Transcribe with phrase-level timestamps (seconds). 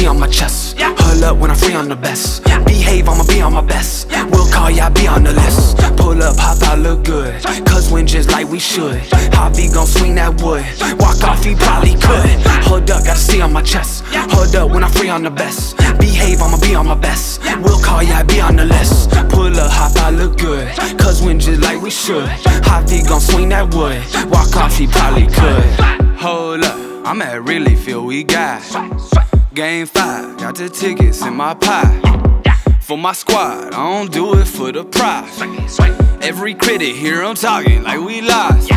[0.00, 2.42] On my chest, hold up when I'm free, I'm the best.
[2.64, 4.08] Behave, I'ma be on my best.
[4.30, 5.76] We'll call ya, be on the list.
[5.98, 7.42] Pull up, hop out, look good.
[7.66, 8.98] Cause win just like we should.
[9.30, 10.64] Javi gon' swing that wood.
[10.98, 12.40] Walk off, he probably could.
[12.64, 14.04] Hold up, gotta see on my chest.
[14.32, 15.76] Hold up when I'm free, I'm the best.
[15.98, 17.40] Behave, I'ma be on my best.
[17.62, 19.10] We'll call ya, be on the list.
[19.28, 20.66] Pull up, hop out, look good.
[20.98, 22.26] Cause win just like we should.
[22.64, 24.02] Javi gon' swing that wood.
[24.30, 25.64] Walk off, he probably could.
[26.18, 28.62] Hold up, I'm at really feel we got.
[29.52, 32.00] Game five, got the tickets in my pie.
[32.80, 35.40] For my squad, I don't do it for the prize.
[36.22, 38.70] Every critic here, I'm talking like we lost.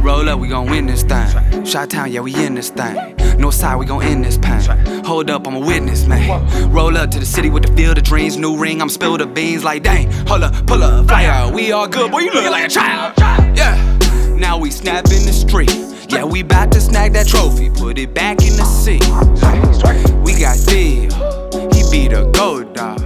[0.00, 1.64] Roll up, we gon' win this thing.
[1.64, 3.16] Shot town, yeah, we in this thing.
[3.36, 4.60] North side, we gon' end this pain.
[5.04, 6.70] Hold up, I'm a witness, man.
[6.70, 8.80] Roll up to the city with the field of dreams, new ring.
[8.80, 10.08] I'm spill the beans like dang.
[10.28, 11.52] Hold up, pull up, fly out.
[11.52, 12.20] We all good, boy.
[12.20, 13.14] You looking like a child.
[13.56, 13.98] Yeah.
[14.38, 15.91] Now we snap in the street.
[16.12, 19.02] Yeah, we bout to snag that trophy, put it back in the seat.
[20.22, 21.08] We got Theo,
[21.72, 23.00] he beat a gold dog.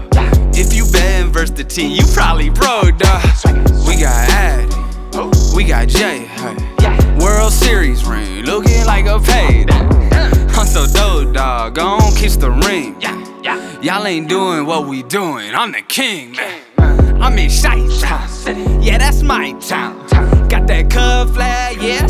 [0.52, 3.22] If you betting versus the team, you probably pro dog.
[3.86, 4.74] We got Addy,
[5.54, 6.26] we got Jay.
[7.20, 9.72] World Series ring, looking like a payday.
[10.56, 11.76] I'm so dope, dog.
[11.76, 13.00] Go on, kiss the ring.
[13.82, 15.54] Y'all ain't doing what we doing.
[15.54, 16.60] I'm the king, man.
[17.22, 18.82] I'm in Chi Town.
[18.82, 20.06] Yeah, that's my town.
[20.48, 22.06] Got that cub flag, yeah,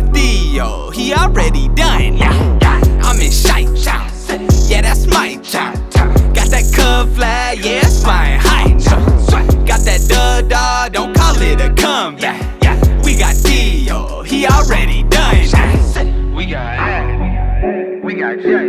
[0.00, 2.18] got Theo, he already done.
[2.20, 3.30] I'm in
[3.82, 4.10] Town.
[4.68, 5.74] Yeah, that's my town.
[6.34, 8.72] Got that cub flag, yeah, it's flying high.
[9.64, 12.42] Got that dud dog, don't call it a comeback.
[13.04, 16.34] We got Theo, he already done.
[16.34, 18.68] We got we got Jay.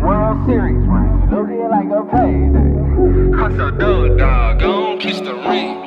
[0.00, 3.42] World Series ring, looking like a payday.
[3.42, 4.60] I'm so dope, dog.
[4.60, 5.79] Go on, kiss the ring.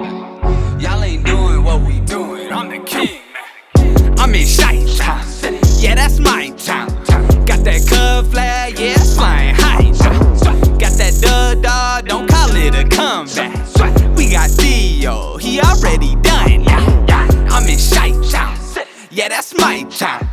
[4.23, 5.21] I'm in Chi Town.
[5.79, 6.87] Yeah, that's my town.
[7.45, 9.91] Got that cub flag, yeah, it's flying high.
[10.79, 13.53] Got that dud dog, don't call it a comeback.
[14.15, 16.65] We got Theo, he already done.
[17.51, 18.57] I'm in Chi Town.
[19.11, 20.25] Yeah, that's my town.